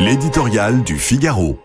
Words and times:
L'éditorial 0.00 0.84
du 0.84 0.96
Figaro. 0.96 1.58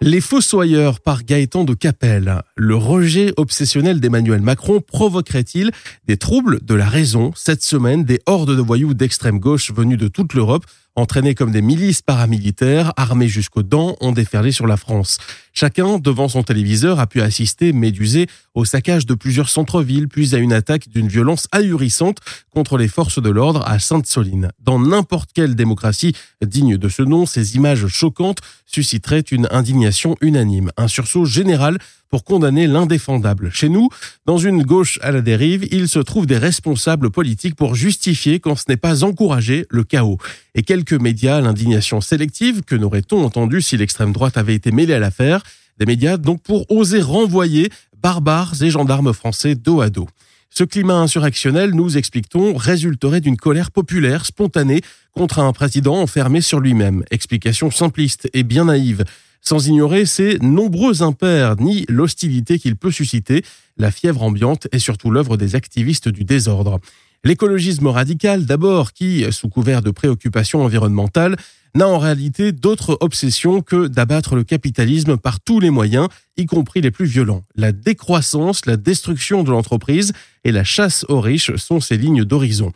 Les 0.00 0.20
Fossoyeurs 0.20 0.98
par 0.98 1.22
Gaëtan 1.22 1.62
de 1.62 1.74
Capelle. 1.74 2.42
Le 2.56 2.74
rejet 2.74 3.32
obsessionnel 3.36 4.00
d'Emmanuel 4.00 4.40
Macron 4.40 4.80
provoquerait-il 4.80 5.70
des 6.04 6.16
troubles 6.16 6.58
de 6.64 6.74
la 6.74 6.88
raison? 6.88 7.30
Cette 7.36 7.62
semaine, 7.62 8.02
des 8.02 8.18
hordes 8.26 8.56
de 8.56 8.60
voyous 8.60 8.92
d'extrême 8.92 9.38
gauche 9.38 9.72
venus 9.72 9.98
de 9.98 10.08
toute 10.08 10.34
l'Europe 10.34 10.64
entraînés 10.96 11.34
comme 11.34 11.52
des 11.52 11.62
milices 11.62 12.02
paramilitaires, 12.02 12.92
armés 12.96 13.28
jusqu'aux 13.28 13.62
dents, 13.62 13.96
ont 14.00 14.12
déferlé 14.12 14.52
sur 14.52 14.66
la 14.66 14.76
France. 14.76 15.18
Chacun, 15.52 15.98
devant 15.98 16.28
son 16.28 16.42
téléviseur, 16.42 17.00
a 17.00 17.06
pu 17.06 17.20
assister, 17.20 17.72
médusé, 17.72 18.26
au 18.54 18.64
saccage 18.64 19.06
de 19.06 19.14
plusieurs 19.14 19.48
centres-villes, 19.48 20.08
puis 20.08 20.34
à 20.34 20.38
une 20.38 20.52
attaque 20.52 20.88
d'une 20.88 21.08
violence 21.08 21.48
ahurissante 21.52 22.18
contre 22.50 22.76
les 22.76 22.88
forces 22.88 23.20
de 23.20 23.30
l'ordre 23.30 23.62
à 23.66 23.78
Sainte-Soline. 23.78 24.50
Dans 24.60 24.78
n'importe 24.78 25.30
quelle 25.32 25.54
démocratie 25.54 26.14
digne 26.44 26.76
de 26.76 26.88
ce 26.88 27.02
nom, 27.02 27.26
ces 27.26 27.56
images 27.56 27.86
choquantes 27.86 28.40
susciteraient 28.66 29.20
une 29.20 29.48
indignation 29.50 30.16
unanime, 30.20 30.70
un 30.76 30.88
sursaut 30.88 31.24
général 31.24 31.78
pour 32.10 32.24
condamner 32.24 32.66
l'indéfendable. 32.66 33.50
Chez 33.52 33.68
nous, 33.68 33.88
dans 34.26 34.36
une 34.36 34.62
gauche 34.62 34.98
à 35.02 35.12
la 35.12 35.22
dérive, 35.22 35.66
il 35.70 35.88
se 35.88 36.00
trouve 36.00 36.26
des 36.26 36.38
responsables 36.38 37.10
politiques 37.10 37.54
pour 37.54 37.74
justifier, 37.74 38.40
quand 38.40 38.56
ce 38.56 38.64
n'est 38.68 38.76
pas 38.76 39.04
encourager, 39.04 39.66
le 39.70 39.84
chaos. 39.84 40.18
Et 40.54 40.62
quelques 40.62 40.92
médias, 40.92 41.40
l'indignation 41.40 42.00
sélective, 42.00 42.62
que 42.62 42.74
n'aurait-on 42.74 43.24
entendu 43.24 43.62
si 43.62 43.76
l'extrême 43.76 44.12
droite 44.12 44.36
avait 44.36 44.54
été 44.54 44.72
mêlée 44.72 44.94
à 44.94 44.98
l'affaire? 44.98 45.42
Des 45.78 45.86
médias 45.86 46.16
donc 46.16 46.42
pour 46.42 46.70
oser 46.70 47.00
renvoyer 47.00 47.70
barbares 48.02 48.62
et 48.62 48.70
gendarmes 48.70 49.12
français 49.12 49.54
dos 49.54 49.80
à 49.80 49.88
dos. 49.88 50.08
Ce 50.52 50.64
climat 50.64 50.96
insurrectionnel, 50.96 51.70
nous 51.70 51.96
expliquons, 51.96 52.56
résulterait 52.56 53.20
d'une 53.20 53.36
colère 53.36 53.70
populaire 53.70 54.26
spontanée 54.26 54.82
contre 55.12 55.38
un 55.38 55.52
président 55.52 55.96
enfermé 55.96 56.40
sur 56.40 56.58
lui-même. 56.58 57.04
Explication 57.12 57.70
simpliste 57.70 58.28
et 58.32 58.42
bien 58.42 58.64
naïve 58.64 59.04
sans 59.50 59.66
ignorer 59.66 60.06
ses 60.06 60.38
nombreux 60.38 61.02
impairs 61.02 61.56
ni 61.56 61.84
l'hostilité 61.88 62.60
qu'il 62.60 62.76
peut 62.76 62.92
susciter. 62.92 63.44
La 63.78 63.90
fièvre 63.90 64.22
ambiante 64.22 64.68
est 64.70 64.78
surtout 64.78 65.10
l'œuvre 65.10 65.36
des 65.36 65.56
activistes 65.56 66.08
du 66.08 66.22
désordre. 66.22 66.78
L'écologisme 67.24 67.88
radical, 67.88 68.46
d'abord, 68.46 68.92
qui, 68.92 69.24
sous 69.32 69.48
couvert 69.48 69.82
de 69.82 69.90
préoccupations 69.90 70.62
environnementales, 70.62 71.34
n'a 71.74 71.88
en 71.88 71.98
réalité 71.98 72.52
d'autre 72.52 72.96
obsession 73.00 73.60
que 73.60 73.88
d'abattre 73.88 74.36
le 74.36 74.44
capitalisme 74.44 75.16
par 75.16 75.40
tous 75.40 75.58
les 75.58 75.70
moyens, 75.70 76.06
y 76.36 76.46
compris 76.46 76.80
les 76.80 76.92
plus 76.92 77.06
violents. 77.06 77.42
La 77.56 77.72
décroissance, 77.72 78.66
la 78.66 78.76
destruction 78.76 79.42
de 79.42 79.50
l'entreprise 79.50 80.12
et 80.44 80.52
la 80.52 80.62
chasse 80.62 81.04
aux 81.08 81.20
riches 81.20 81.56
sont 81.56 81.80
ses 81.80 81.96
lignes 81.96 82.24
d'horizon. 82.24 82.70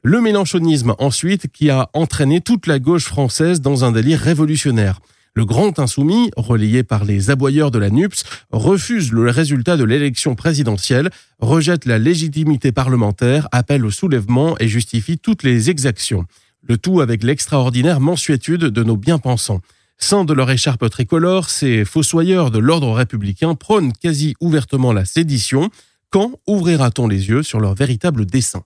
Le 0.00 0.22
mélanchonisme 0.22 0.94
ensuite, 0.98 1.48
qui 1.52 1.68
a 1.68 1.90
entraîné 1.92 2.40
toute 2.40 2.66
la 2.66 2.78
gauche 2.78 3.04
française 3.04 3.60
dans 3.60 3.84
un 3.84 3.92
délire 3.92 4.20
révolutionnaire. 4.20 5.00
Le 5.36 5.44
grand 5.44 5.80
insoumis, 5.80 6.30
relayé 6.36 6.84
par 6.84 7.04
les 7.04 7.30
aboyeurs 7.30 7.72
de 7.72 7.80
la 7.80 7.90
NUPS, 7.90 8.22
refuse 8.52 9.10
le 9.10 9.28
résultat 9.30 9.76
de 9.76 9.82
l'élection 9.82 10.36
présidentielle, 10.36 11.10
rejette 11.40 11.86
la 11.86 11.98
légitimité 11.98 12.70
parlementaire, 12.70 13.48
appelle 13.50 13.84
au 13.84 13.90
soulèvement 13.90 14.56
et 14.60 14.68
justifie 14.68 15.18
toutes 15.18 15.42
les 15.42 15.70
exactions. 15.70 16.24
Le 16.62 16.78
tout 16.78 17.00
avec 17.00 17.24
l'extraordinaire 17.24 17.98
mensuétude 17.98 18.66
de 18.66 18.82
nos 18.84 18.96
bien-pensants. 18.96 19.60
Sans 19.98 20.24
de 20.24 20.32
leur 20.32 20.50
écharpe 20.50 20.88
tricolore, 20.88 21.50
ces 21.50 21.84
fossoyeurs 21.84 22.52
de 22.52 22.58
l'ordre 22.58 22.92
républicain 22.92 23.54
prônent 23.56 23.92
quasi 23.92 24.34
ouvertement 24.40 24.92
la 24.92 25.04
sédition. 25.04 25.70
Quand 26.10 26.32
ouvrira-t-on 26.46 27.08
les 27.08 27.28
yeux 27.28 27.42
sur 27.42 27.58
leur 27.58 27.74
véritable 27.74 28.24
dessein? 28.24 28.64